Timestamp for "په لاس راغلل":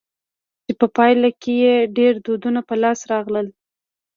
2.69-3.47